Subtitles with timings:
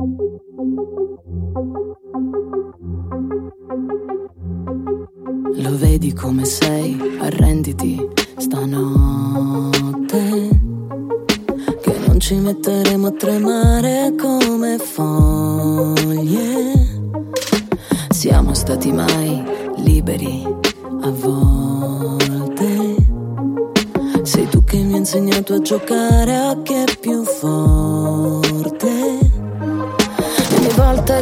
[0.00, 0.06] Lo
[5.76, 8.08] vedi come sei, arrenditi
[8.38, 9.78] stanotte.
[11.82, 15.68] Che non ci metteremo a tremare come foglie.
[18.08, 19.44] Siamo stati mai
[19.84, 20.46] liberi
[21.02, 22.96] a volte.
[24.22, 27.19] Sei tu che mi hai insegnato a giocare a chi è più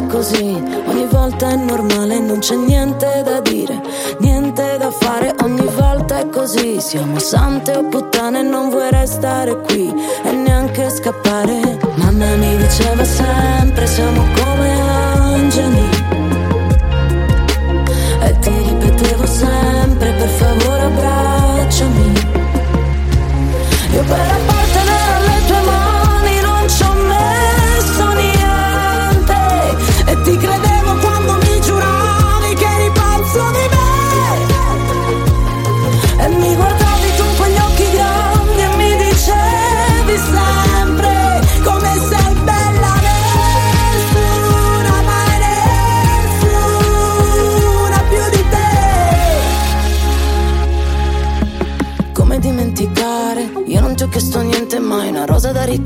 [0.09, 3.79] così, ogni volta è normale, non c'è niente da dire,
[4.19, 6.81] niente da fare, ogni volta è così.
[6.81, 9.93] Siamo sante o puttane, non vuoi restare qui
[10.23, 11.77] e neanche scappare.
[11.95, 15.89] Mamma mi diceva sempre, siamo come angeli.
[18.23, 22.18] E ti ripetevo sempre, per favore abbracciami.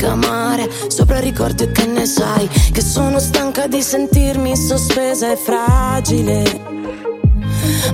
[0.03, 0.69] Ricamare.
[0.87, 6.71] Sopra ricordi che ne sai, che sono stanca di sentirmi sospesa e fragile.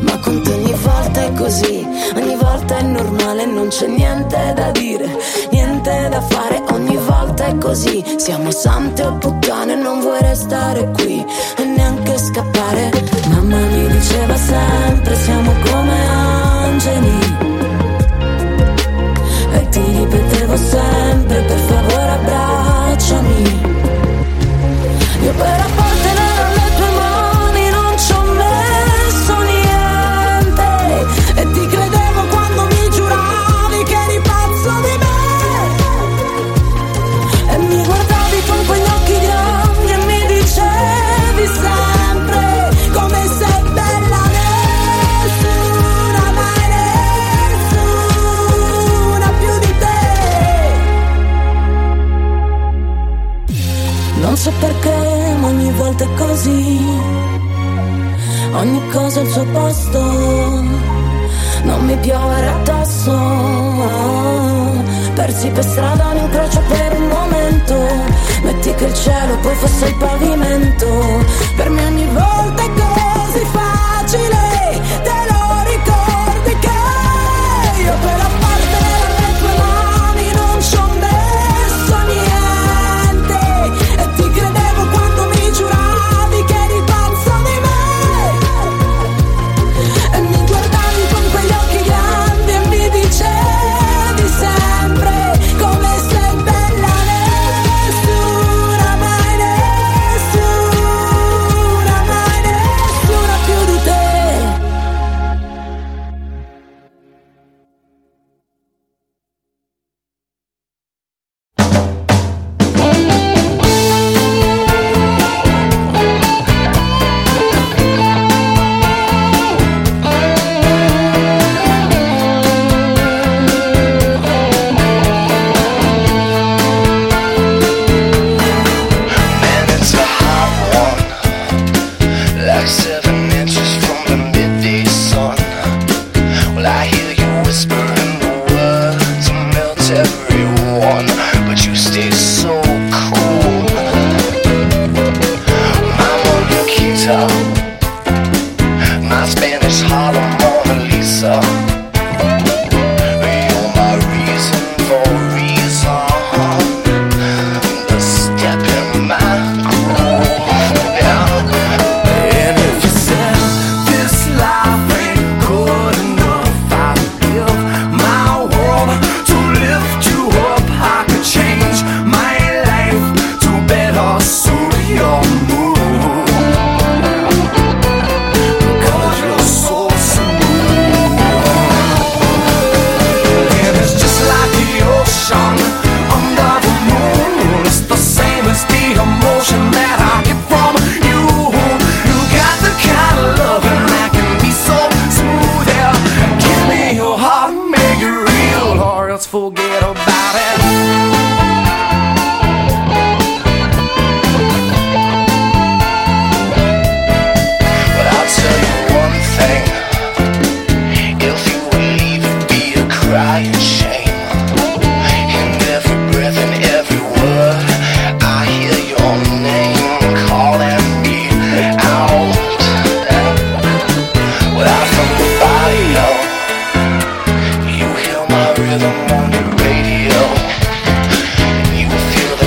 [0.02, 4.72] Ma con te ogni volta è così, ogni volta è normale, non c'è niente da
[4.72, 5.18] dire,
[5.52, 8.04] niente da fare, ogni volta è così.
[8.18, 11.24] Siamo sante o puttane, non vuoi restare qui
[11.58, 12.92] e neanche scappare.
[13.30, 13.49] Mamma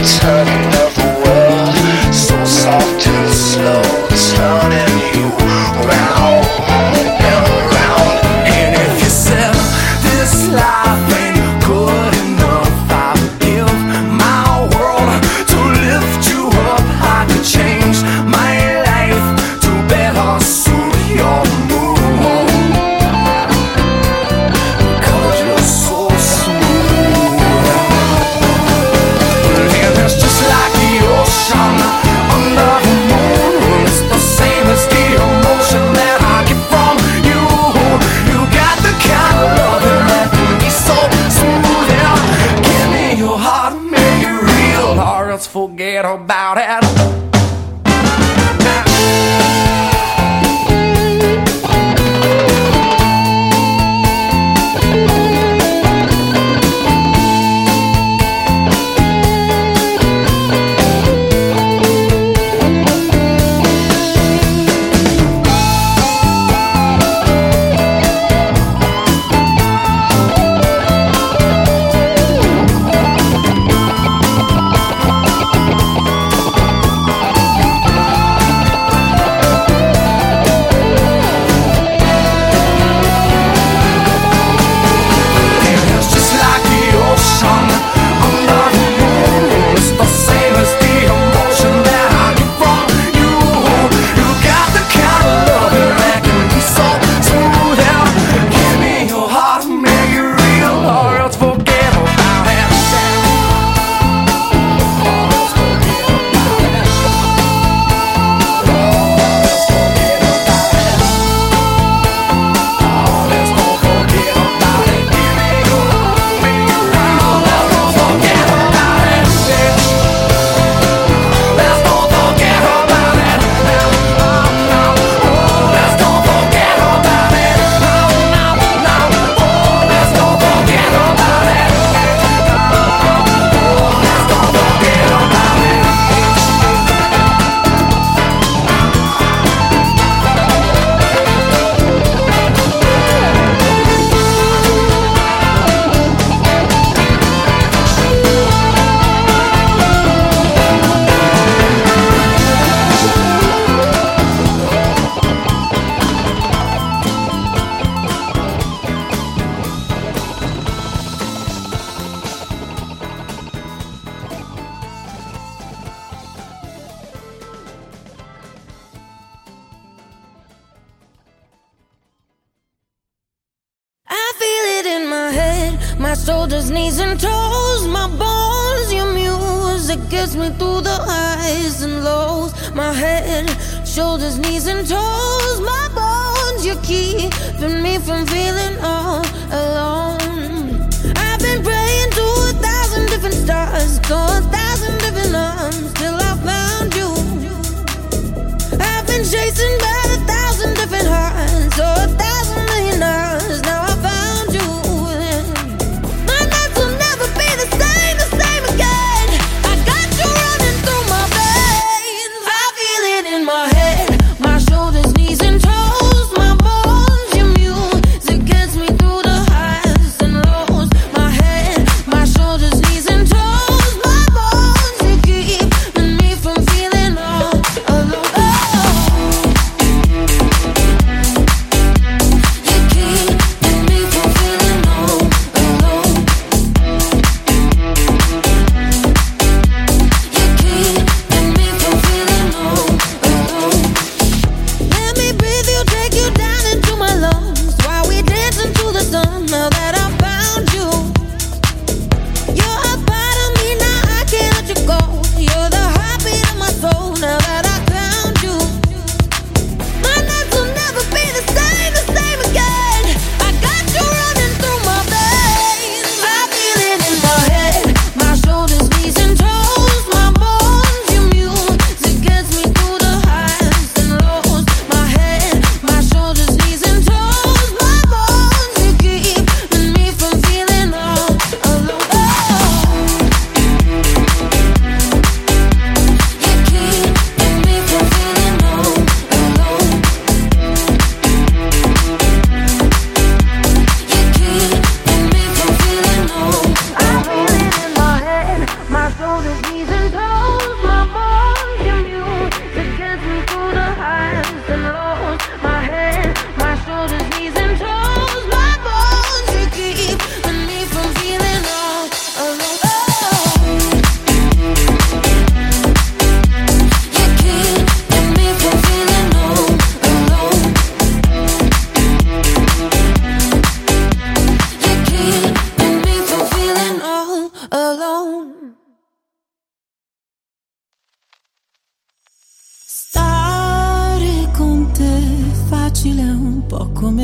[0.02, 0.41] turn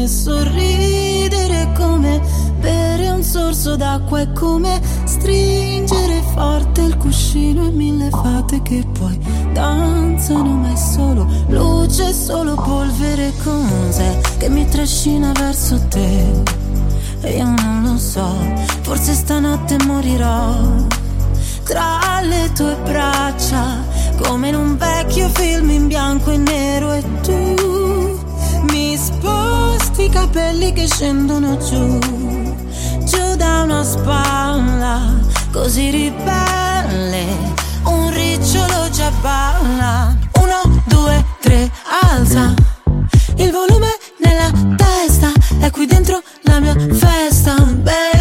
[0.08, 2.20] sorridere come
[2.58, 9.18] bere un sorso d'acqua è come stringere forte il cuscino e mille fate che poi
[9.52, 16.42] danzano ma è solo luce, è solo polvere con cos'è che mi trascina verso te.
[17.20, 18.26] E io non lo so,
[18.82, 20.86] forse stanotte morirò
[21.64, 23.84] tra le tue braccia
[24.22, 28.18] come in un vecchio film in bianco e nero e tu
[28.70, 29.67] mi sposi
[29.99, 31.99] sposti i capelli che scendono giù,
[33.05, 35.19] giù da una spalla
[35.50, 37.25] così ribelle,
[37.85, 40.17] un ricciolo già balla.
[40.40, 41.71] Uno, due, tre,
[42.02, 42.55] alza
[43.37, 43.88] il volume
[44.19, 48.17] nella testa, è qui dentro la mia festa, baby.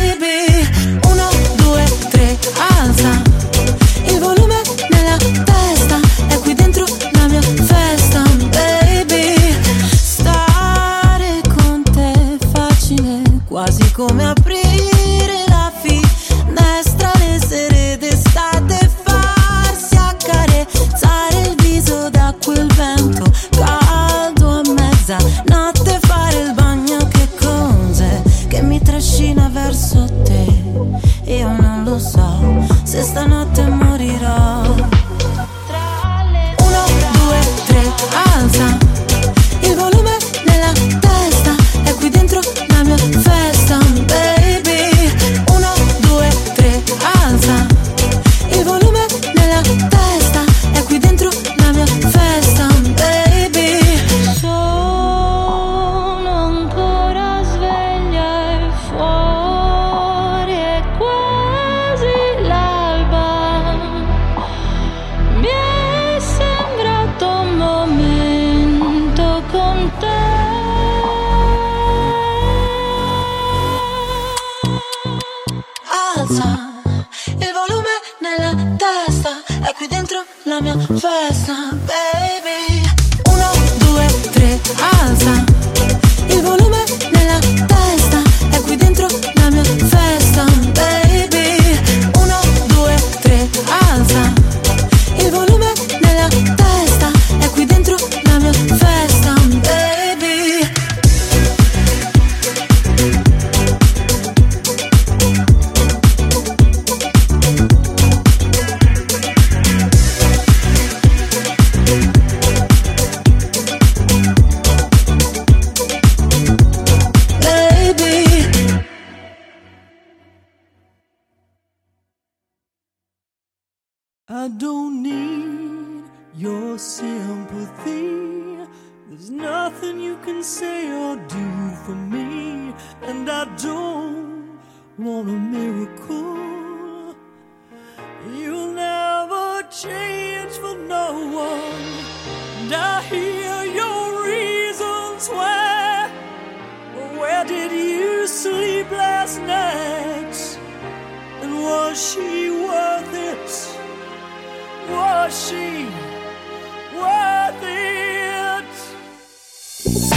[159.88, 160.17] you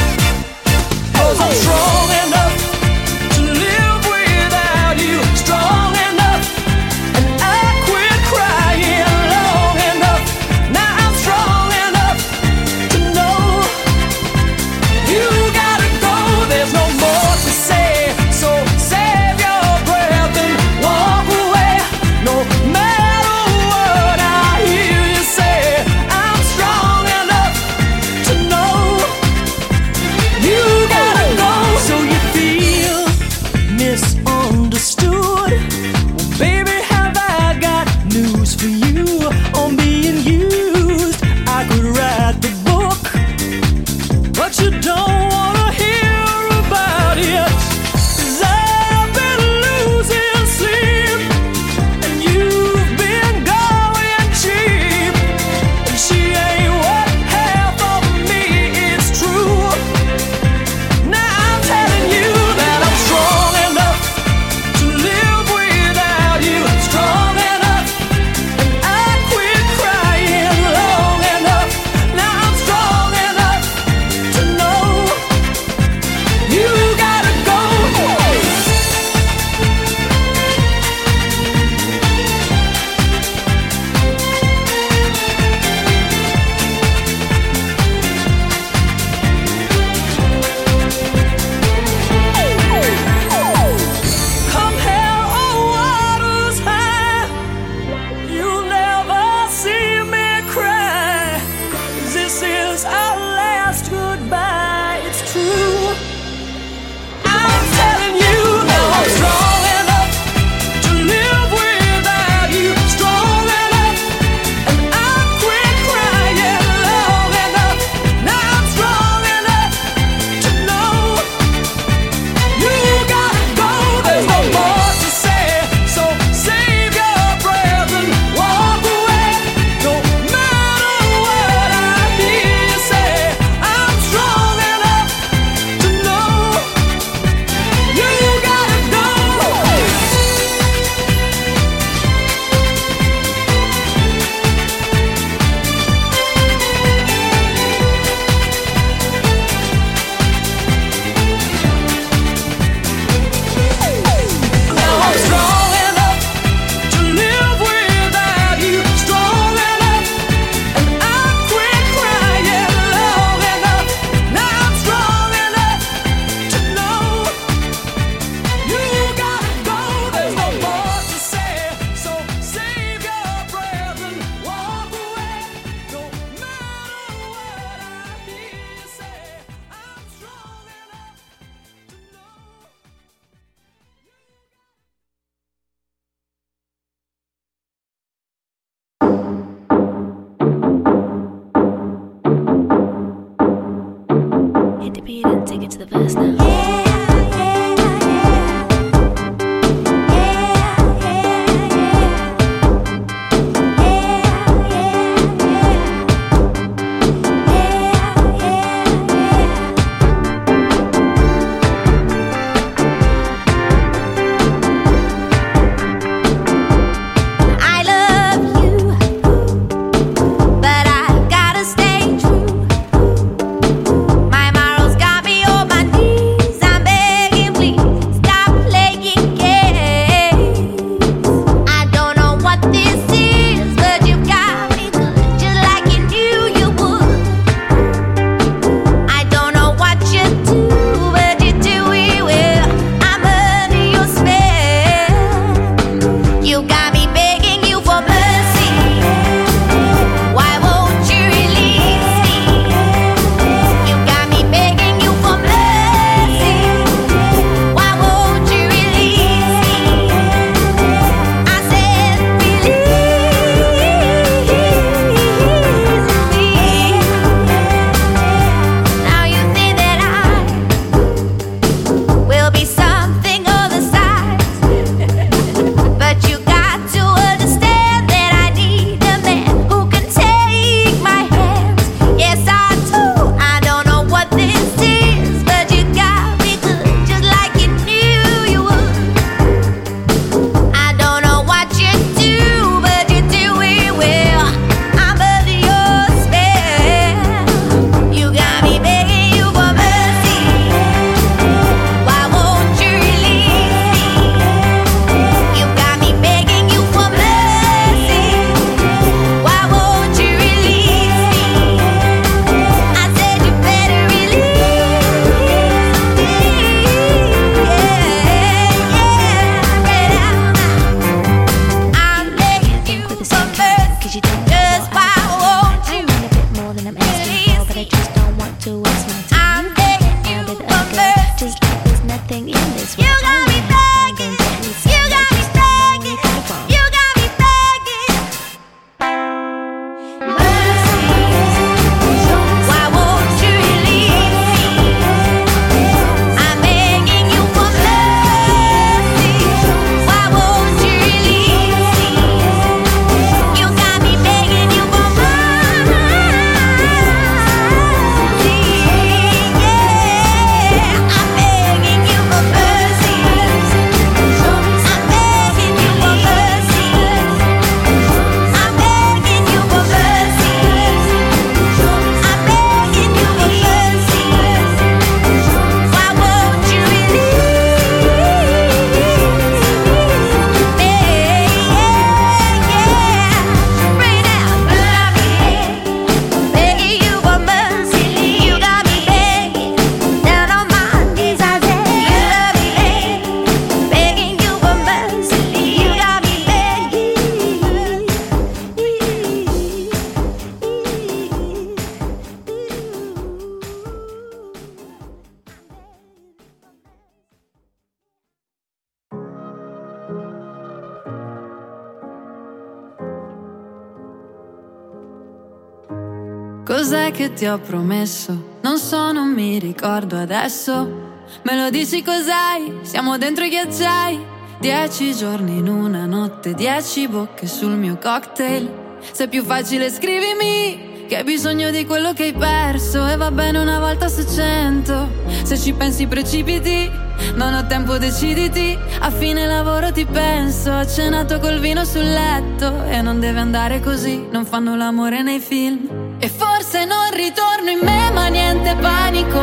[417.35, 418.59] ti ho promesso.
[418.62, 421.09] Non so, non mi ricordo adesso.
[421.43, 422.81] Me lo dici cos'hai?
[422.83, 424.38] Siamo dentro i ghiacciai.
[424.59, 428.69] Dieci giorni in una notte, dieci bocche sul mio cocktail.
[429.12, 433.31] Se è più facile scrivimi che hai bisogno di quello che hai perso e va
[433.31, 435.09] bene una volta su cento.
[435.43, 436.88] Se ci pensi precipiti,
[437.35, 438.79] non ho tempo deciditi.
[439.01, 443.81] A fine lavoro ti penso, ho cenato col vino sul letto e non deve andare
[443.81, 446.16] così, non fanno l'amore nei film.
[446.19, 449.40] E forse non ritorno in me, ma niente panico.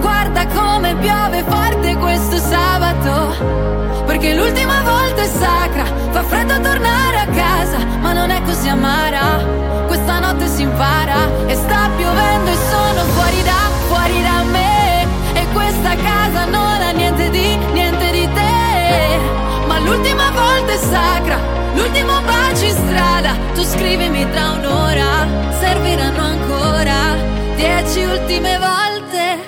[0.00, 4.04] Guarda come piove forte questo sabato.
[4.06, 9.44] Perché l'ultima volta è sacra, fa freddo tornare a casa, ma non è così amara.
[9.86, 15.06] Questa notte si impara e sta piovendo e sono fuori da, fuori da me.
[15.34, 19.66] E questa casa non ha niente di, niente di te.
[19.66, 25.28] Ma l'ultima volta è sacra L'ultimo bacio in strada, tu scrivimi tra un'ora,
[25.60, 27.14] serviranno ancora
[27.54, 29.38] dieci ultime volte.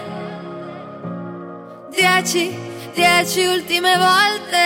[1.90, 2.56] Dieci,
[2.94, 4.58] dieci ultime volte.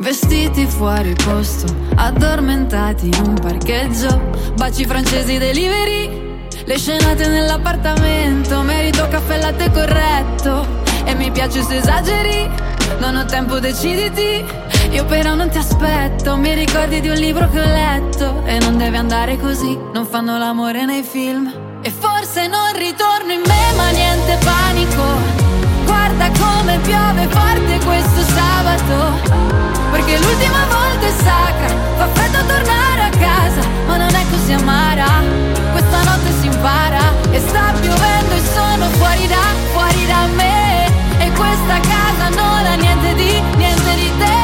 [0.00, 4.20] Vestiti fuori posto, addormentati in un parcheggio,
[4.56, 6.30] baci francesi delivery
[6.64, 10.66] Le scenate nell'appartamento, merito caffè latte corretto.
[11.04, 12.48] E mi piace se esageri,
[12.98, 14.44] non ho tempo, deciditi.
[14.90, 18.42] Io però non ti aspetto, mi ricordi di un libro che ho letto.
[18.44, 21.46] E non deve andare così, non fanno l'amore nei film.
[21.82, 25.04] E forse non ritorno in me, ma niente panico.
[25.84, 29.38] Guarda come piove forte questo sabato.
[29.92, 35.06] Perché l'ultima volta è sacra, fa freddo tornare a casa, ma non è così amara.
[35.70, 40.86] Questa notte si impara e sta piovendo e sono fuori da, fuori da me.
[41.18, 44.39] E questa casa non ha niente di, niente di te.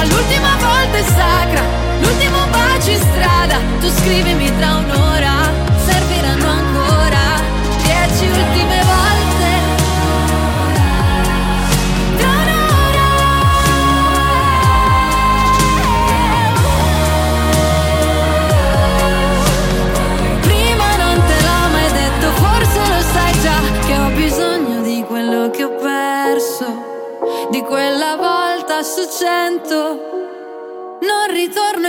[0.00, 1.62] Ma l'ultima volta è sacra,
[2.00, 5.52] l'ultimo bacio in strada, tu scrivimi tra un'ora,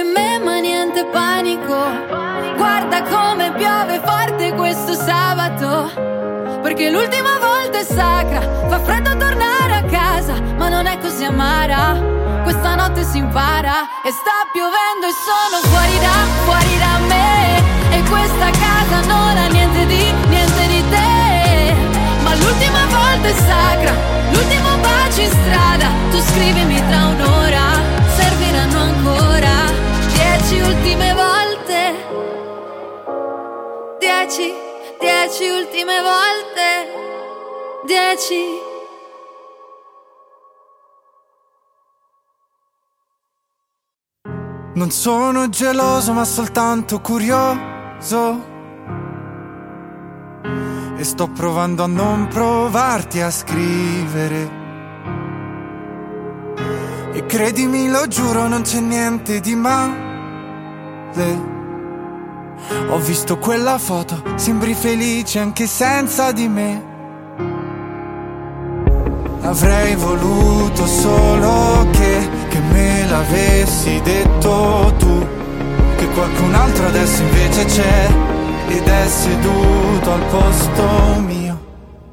[0.01, 1.79] in me, ma niente panico.
[2.57, 5.91] Guarda come piove forte questo sabato.
[6.61, 11.97] Perché l'ultima volta è sacra, fa freddo tornare a casa, ma non è così amara.
[12.43, 17.97] Questa notte si impara e sta piovendo e sono fuori da, fuori da me.
[17.97, 21.75] E questa casa non ha niente di, niente di te.
[22.23, 23.93] Ma l'ultima volta è sacra,
[24.31, 25.87] l'ultimo bacio in strada.
[26.09, 27.70] Tu scrivimi tra un'ora,
[30.51, 31.77] dieci ultime volte.
[33.99, 34.53] Dieci,
[34.99, 36.65] dieci ultime volte.
[37.85, 38.59] Dieci.
[44.73, 48.49] Non sono geloso ma soltanto curioso
[50.97, 54.59] e sto provando a non provarti a scrivere.
[57.13, 60.10] E credimi, lo giuro, non c'è niente di male.
[62.89, 66.89] Ho visto quella foto, sembri felice anche senza di me.
[69.41, 75.27] Avrei voluto solo che, che me l'avessi detto tu,
[75.97, 78.07] che qualcun altro adesso invece c'è
[78.69, 81.59] ed è seduto al posto mio.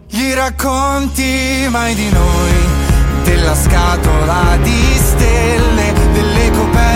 [0.08, 6.87] Gli racconti mai di noi, della scatola di stelle, delle coperte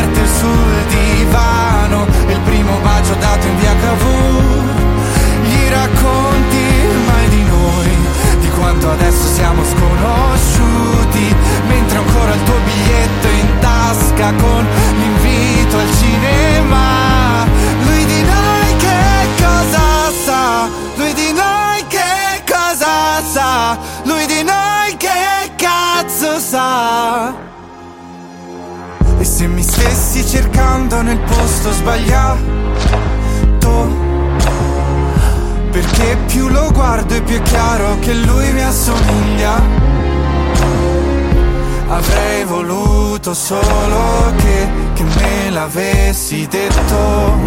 [46.32, 47.40] l'avessi detto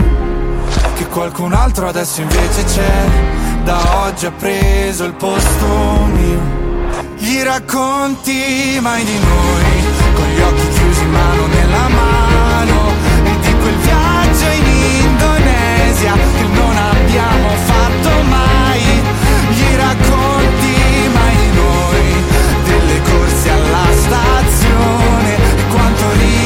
[0.96, 3.06] Che qualcun altro adesso invece c'è.
[3.64, 5.66] Da oggi ha preso il posto
[6.14, 6.64] mio.
[7.18, 12.92] Gli racconti mai di noi Con gli occhi chiusi mano nella mano
[13.24, 14.66] E di quel viaggio in
[15.06, 18.82] Indonesia Che non abbiamo fatto mai.
[19.50, 22.24] Gli racconti mai di noi
[22.64, 25.38] Delle corse alla stazione
[25.72, 26.45] quanto ridevamo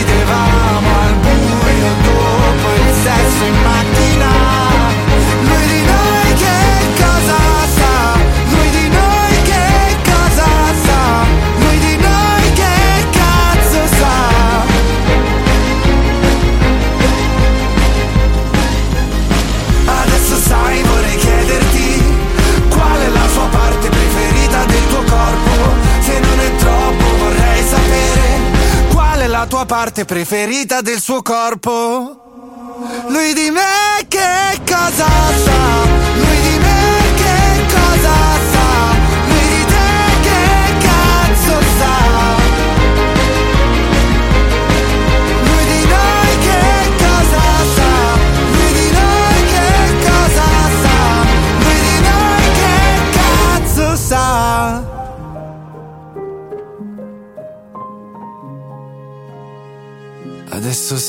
[3.09, 4.27] sesso in macchina
[5.41, 6.57] Lui di noi che
[7.01, 7.39] cosa
[7.77, 8.17] sa?
[8.53, 10.49] Lui di noi che cosa
[10.85, 11.01] sa?
[11.57, 14.17] Lui di noi che cazzo sa?
[20.01, 22.03] Adesso sai vorrei chiederti
[22.69, 28.27] Qual è la sua parte preferita del tuo corpo Se non è troppo vorrei sapere
[28.91, 32.18] Qual è la tua parte preferita del suo corpo
[33.07, 34.98] Lui di me che cosa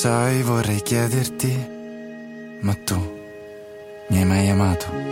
[0.00, 1.52] sai, vorrei chiederti,
[2.60, 2.96] ma tu
[4.08, 5.09] mi hai mai amato?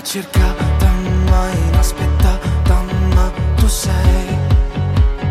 [0.00, 0.90] Ha cercata
[1.28, 2.82] mai inaspettata,
[3.14, 4.38] ma tu sei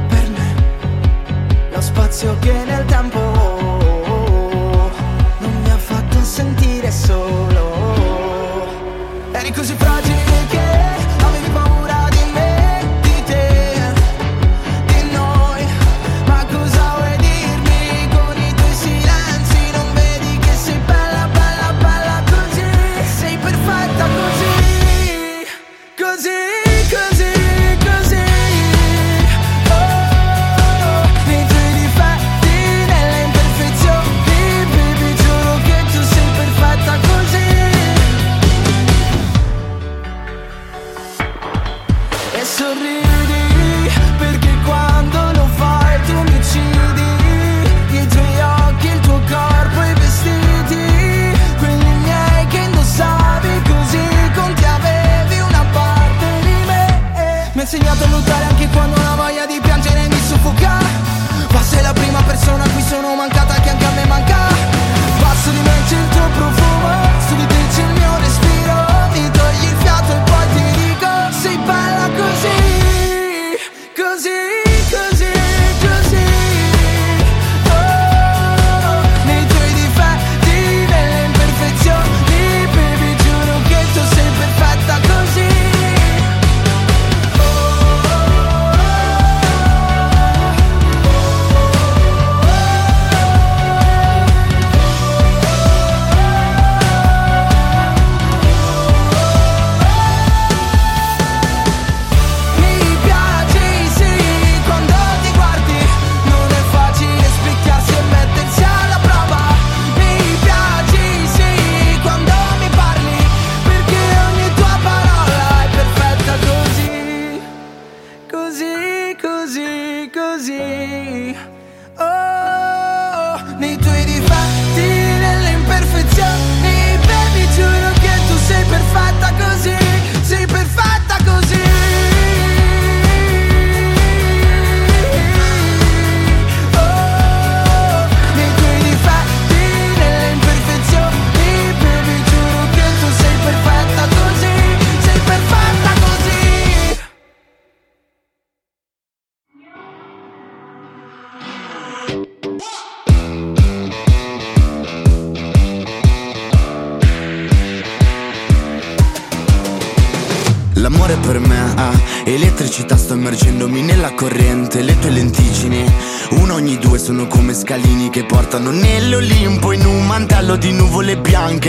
[0.07, 0.55] per me
[1.71, 3.19] lo spazio che nel tempo
[5.39, 7.63] non mi ha fatto sentire solo.
[9.31, 10.18] Eri così fragile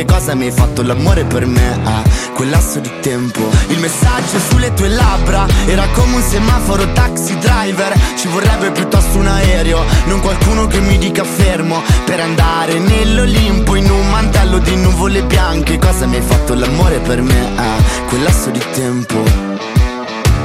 [0.05, 2.03] cosa mi hai fatto l'amore per me a
[2.35, 3.41] quel lasso di tempo.
[3.69, 7.93] Il messaggio sulle tue labbra era come un semaforo taxi driver.
[8.17, 11.83] Ci vorrebbe piuttosto un aereo, non qualcuno che mi dica fermo.
[12.05, 15.79] Per andare nell'Olimpo in un mantello di nuvole bianche.
[15.79, 17.77] Cosa mi hai fatto l'amore per me a
[18.09, 19.20] quel lasso di tempo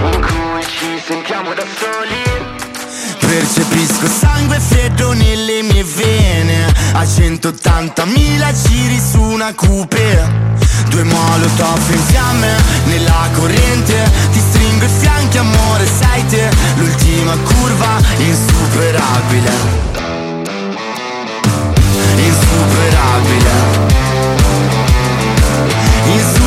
[0.03, 2.23] In cui ci sentiamo da soli
[3.19, 6.73] Percepisco sangue freddo nelle mie vene.
[6.93, 10.53] A 180.000 giri su una coupe
[10.89, 12.55] Due molotov in fiamme
[12.86, 14.12] nella corrente.
[14.31, 16.49] Ti stringo i fianchi amore sei te.
[16.77, 19.51] L'ultima curva insuperabile.
[22.15, 23.51] Insuperabile.
[26.05, 26.44] Insuperabile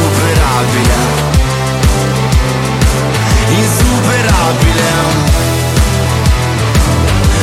[0.00, 0.98] Insuperabile
[3.48, 4.88] Insuperabile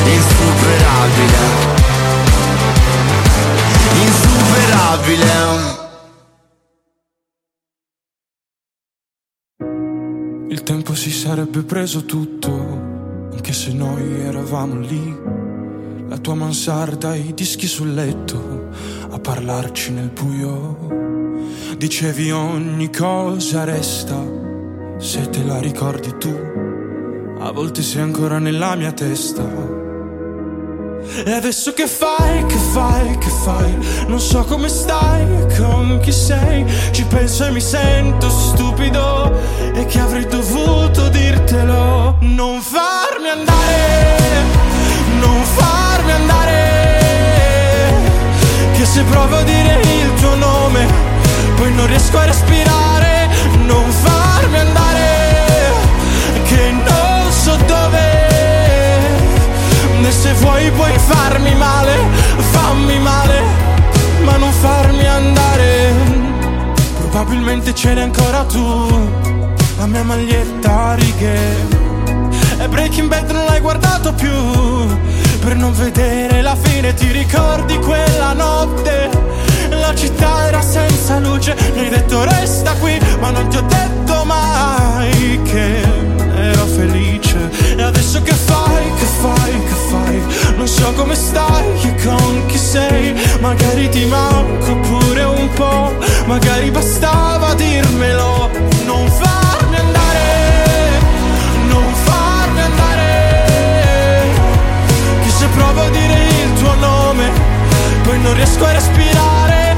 [0.06, 1.44] Insuperabile
[3.94, 5.76] Insuperabile
[10.50, 12.50] Il tempo si sarebbe preso tutto,
[13.32, 15.16] anche se noi eravamo lì.
[16.08, 18.70] La tua mansarda e i dischi sul letto,
[19.10, 21.17] a parlarci nel buio.
[21.76, 24.16] Dicevi ogni cosa resta,
[24.98, 26.34] se te la ricordi tu.
[27.40, 29.44] A volte sei ancora nella mia testa.
[31.26, 33.78] E adesso che fai, che fai, che fai?
[34.08, 35.26] Non so come stai,
[35.58, 39.32] con chi sei Ci penso e mi sento stupido
[39.74, 44.44] E che avrei dovuto dirtelo Non farmi andare,
[45.20, 47.94] non farmi andare
[48.74, 51.17] Che se provo a dire il tuo nome
[51.58, 53.30] Poi non riesco a respirare
[53.66, 55.74] Non farmi andare
[56.46, 58.18] Che non so dove
[60.08, 61.98] e se vuoi puoi farmi male,
[62.52, 63.42] fammi male,
[64.24, 65.94] ma non farmi andare.
[66.98, 68.88] Probabilmente ce l'hai ancora tu,
[69.78, 71.38] la mia maglietta a righe.
[72.58, 74.32] E Breaking Bad non l'hai guardato più,
[75.42, 79.37] per non vedere la fine ti ricordi quella notte.
[79.88, 84.26] La città era senza luce, mi hai detto resta qui, ma non ti ho detto
[84.26, 85.82] mai che
[86.36, 87.50] ero felice.
[87.78, 90.22] E adesso che fai, che fai, che fai?
[90.58, 93.16] Non so come stai e con chi sei.
[93.40, 98.50] Magari ti manco pure un po', magari bastava dirmelo.
[98.84, 101.00] Non farmi andare,
[101.70, 104.22] non farmi andare.
[105.24, 107.32] Che se provo a dire il tuo nome,
[108.04, 109.77] poi non riesco a respirare.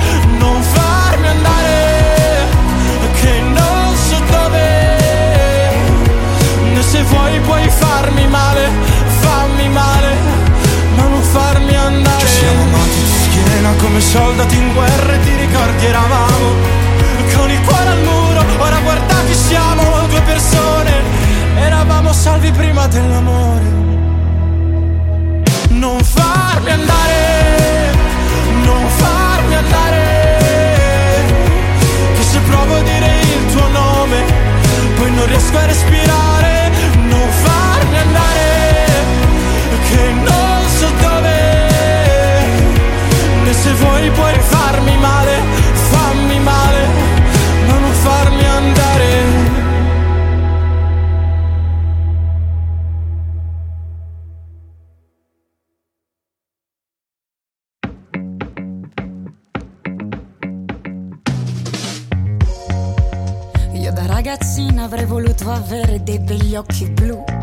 [7.29, 8.69] Vuoi puoi farmi male,
[9.21, 10.15] fammi male,
[10.95, 12.19] ma non farmi andare.
[12.19, 16.77] Ci siamo amati di schiena come soldati in guerra e ti ricordi eravamo
[17.35, 20.91] con il cuore al muro, ora guarda chi siamo, due persone,
[21.55, 23.77] eravamo salvi prima dell'amore.
[25.69, 27.93] Non farmi andare,
[28.63, 31.25] non farmi andare,
[32.15, 34.23] che se provo a dire il tuo nome,
[34.97, 36.58] poi non riesco a respirare
[39.89, 41.37] che non so dove.
[43.49, 45.35] E se vuoi puoi farmi male,
[45.91, 46.87] fammi male,
[47.67, 49.07] ma non farmi andare.
[63.73, 67.38] Io da ragazzina avrei voluto avere dei begli occhi blu.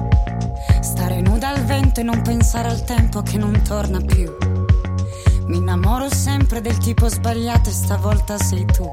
[0.96, 4.34] Stare nuda al vento e non pensare al tempo che non torna più.
[5.44, 8.90] Mi innamoro sempre del tipo sbagliato e stavolta sei tu.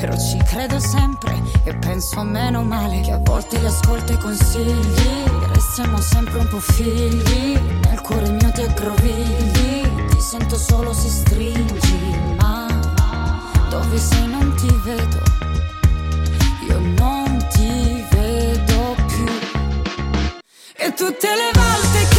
[0.00, 5.24] Però ci credo sempre e penso meno male che a volte li ascolto i consigli.
[5.52, 9.82] Restiamo sempre un po' figli, nel cuore mio ti aggrovigli.
[10.08, 12.66] Ti sento solo se stringi, ma
[13.68, 15.36] dove sei non ti vedo
[16.68, 17.95] io non ti vedo
[20.96, 22.15] tutte le volte che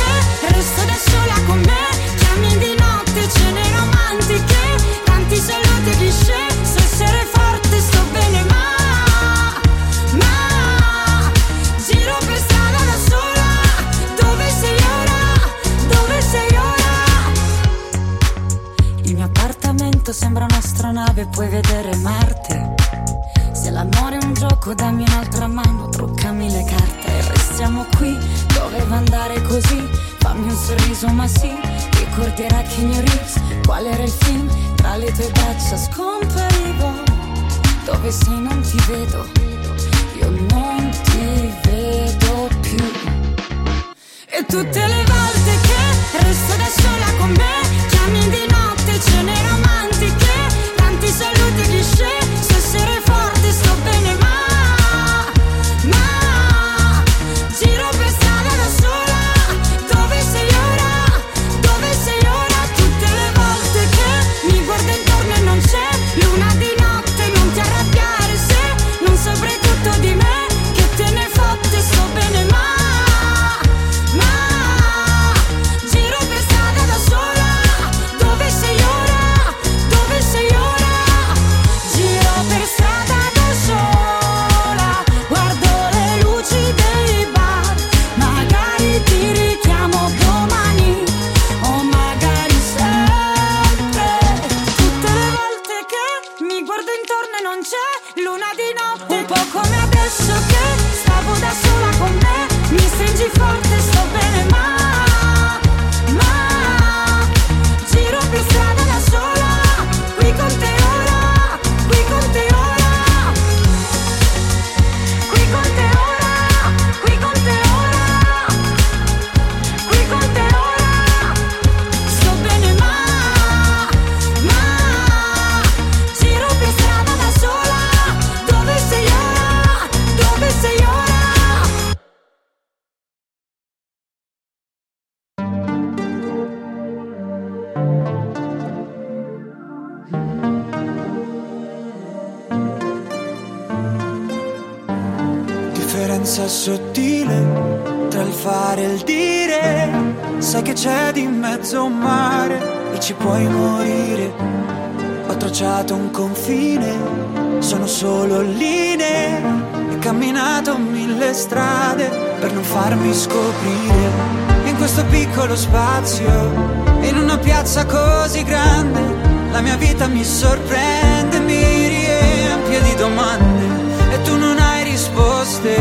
[169.98, 175.76] vita mi sorprende, mi riempie di domande e tu non hai risposte,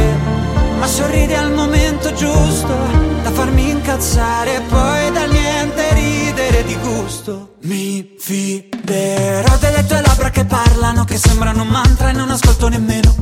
[0.78, 2.74] ma sorridi al momento giusto
[3.22, 7.56] da farmi incazzare e poi da niente ridere di gusto.
[7.64, 13.14] Mi fiderò delle tue labbra che parlano, che sembrano un mantra e non ascolto nemmeno.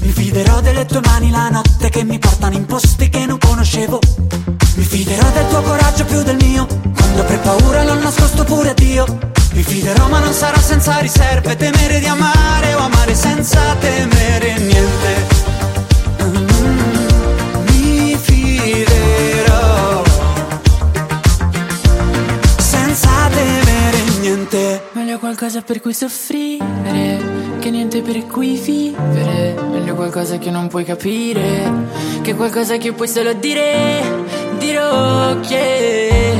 [0.00, 3.98] Mi fiderò delle tue mani la notte che mi portano in posti che non conoscevo.
[4.90, 9.06] Fiderò del tuo coraggio più del mio, quando avrei paura l'ho nascosto pure a Dio.
[9.52, 11.54] Mi fiderò ma non sarà senza riserve.
[11.54, 15.26] Temere di amare o amare senza temere niente.
[16.24, 16.48] Mm,
[17.66, 20.02] Mi fiderò.
[22.58, 24.88] Senza temere niente.
[24.94, 26.58] Meglio qualcosa per cui soffrire
[27.60, 29.54] Che niente per cui vivere.
[29.70, 31.70] Meglio qualcosa che non puoi capire
[32.22, 36.34] Che qualcosa che puoi solo dire Dirò che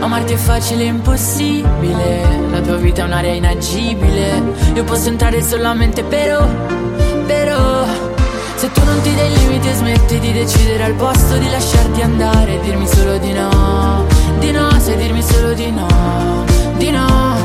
[0.00, 2.24] Amarti è facile e impossibile.
[2.50, 4.42] La tua vita è un'area inagibile.
[4.74, 6.42] Io posso entrare solamente però
[7.26, 7.84] Però
[8.56, 12.60] Se tu non ti dai limiti e smetti di decidere Al posto di lasciarti andare.
[12.60, 14.06] Dirmi solo di no
[14.38, 16.44] Di no, sai dirmi solo di no
[16.78, 17.36] Di no.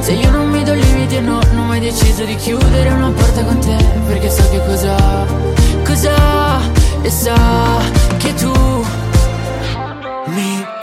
[0.00, 3.10] Se io non mi do limiti e no Non ho mai deciso di chiudere una
[3.10, 4.96] porta con te Perché so che cosa
[5.82, 6.60] Cosa
[7.00, 7.34] E so
[8.18, 8.52] che tu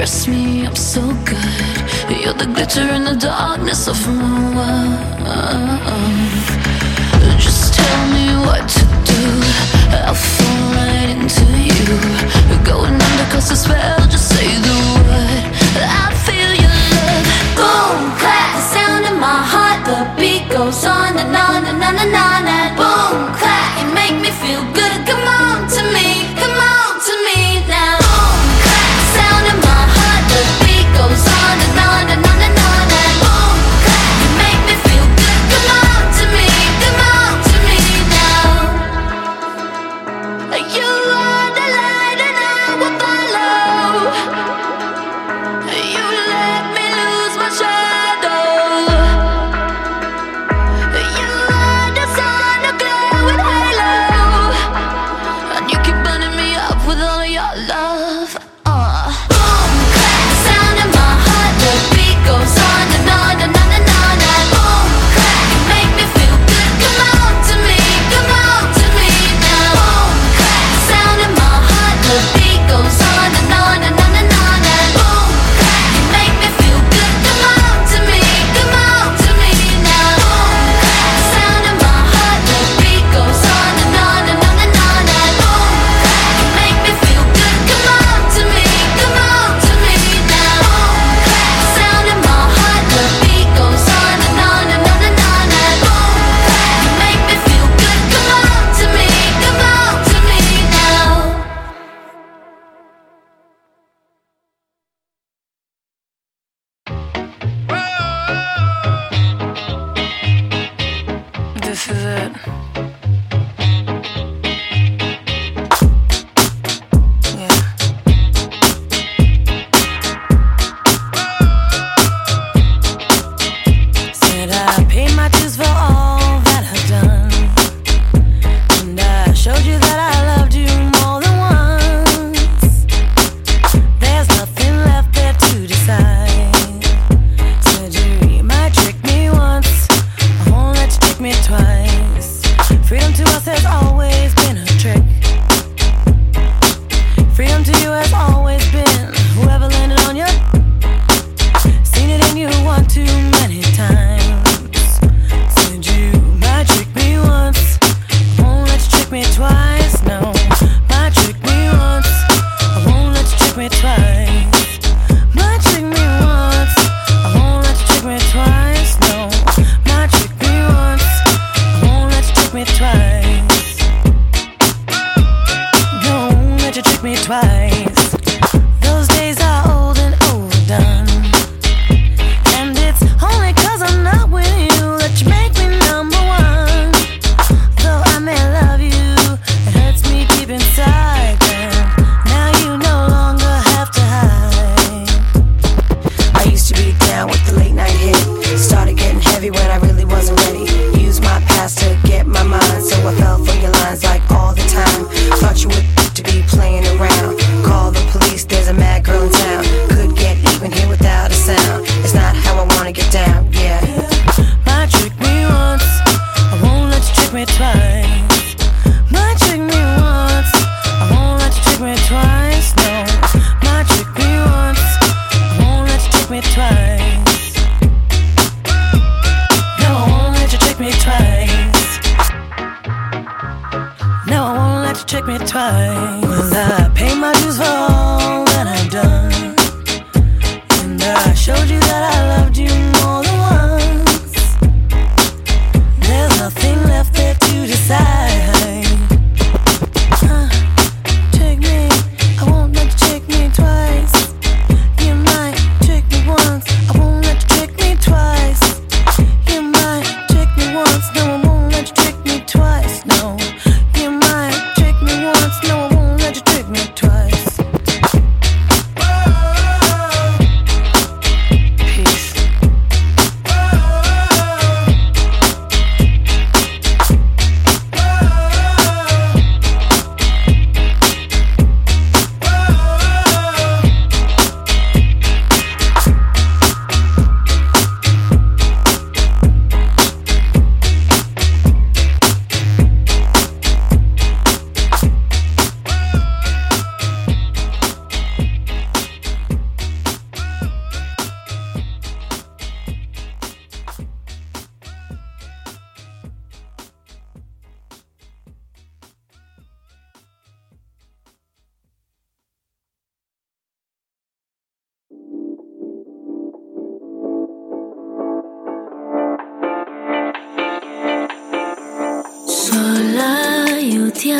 [0.00, 1.76] Dress me up so good.
[2.08, 4.96] You're the glitter in the darkness of my world.
[7.38, 9.22] Just tell me what to do.
[10.06, 11.98] I'll fall right into you.
[12.64, 15.44] Going under 'cause the spell, just say the word.
[16.04, 17.26] I feel your love.
[17.58, 19.80] Boom, clap, the sound in my heart.
[19.84, 22.29] The beat goes on and on and on and on.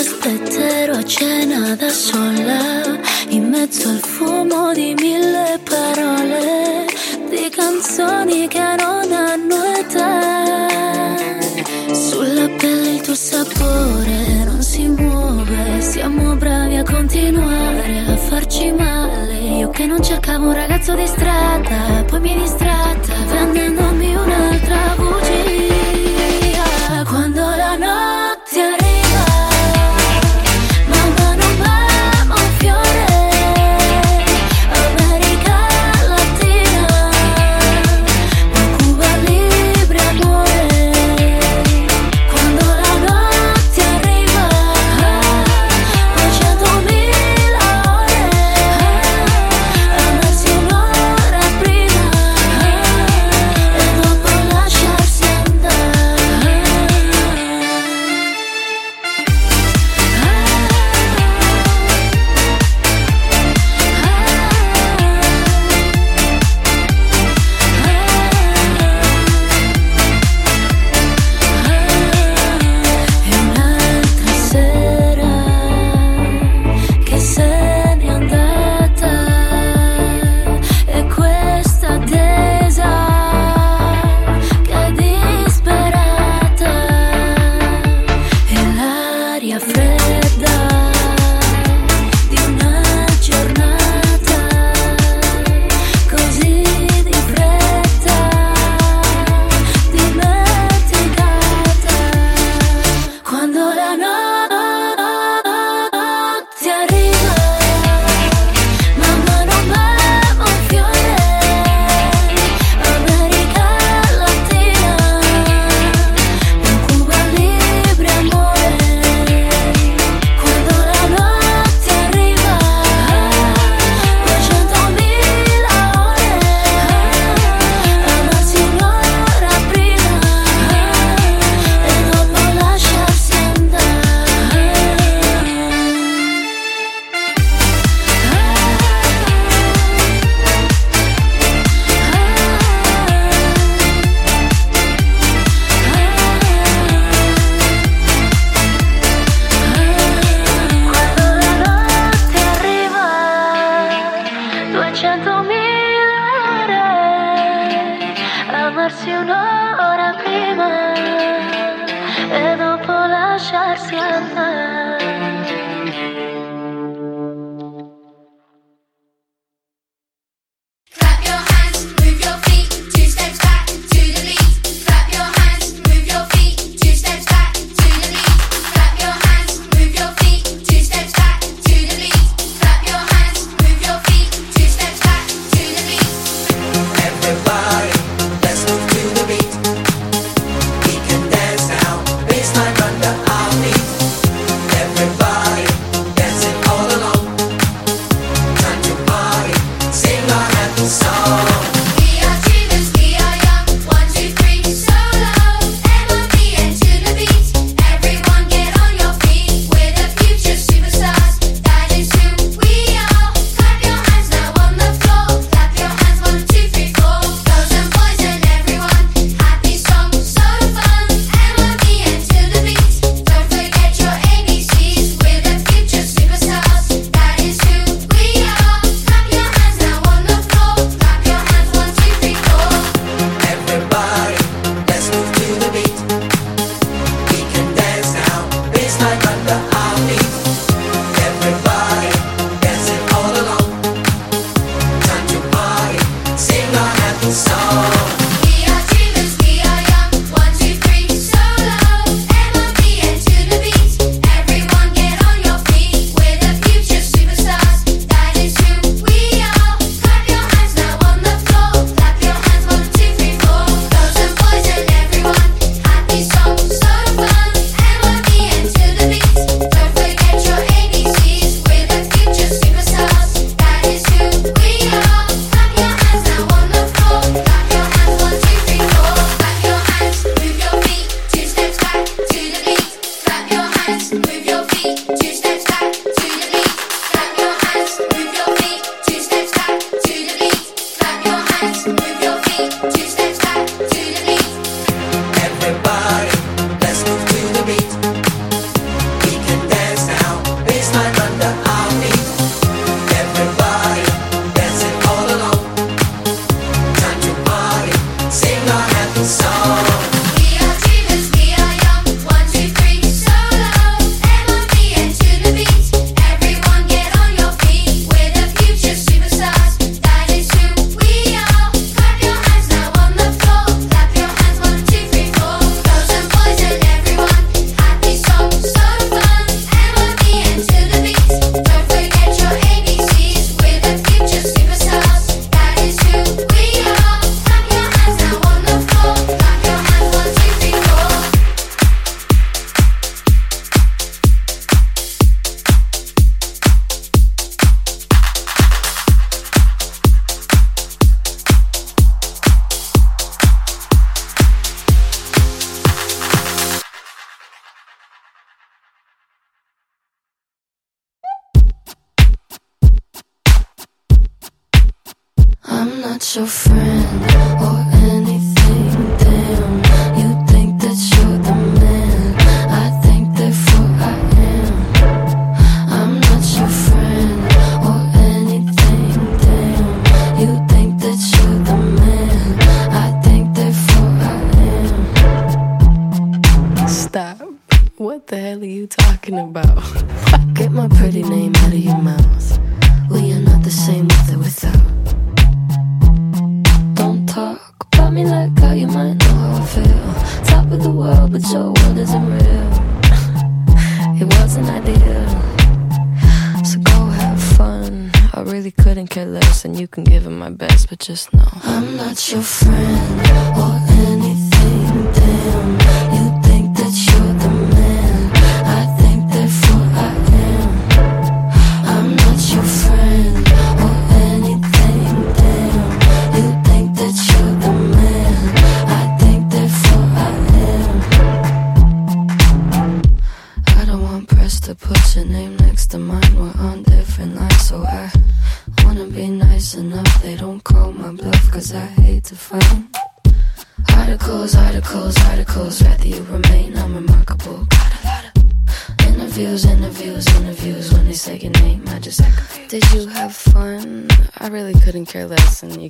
[0.01, 2.98] aspetterò a cena da sola
[3.28, 6.86] In mezzo al fumo di mille parole
[7.28, 11.18] Di canzoni che non hanno età.
[11.92, 19.34] Sulla pelle il tuo sapore non si muove Siamo bravi a continuare a farci male.
[19.34, 25.80] Io che non cercavo un ragazzo di strada Poi mi distratta prendendomi un'altra bugia.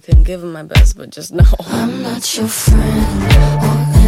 [0.01, 1.45] I can give him my best, but just know.
[1.67, 4.00] I'm not your friend.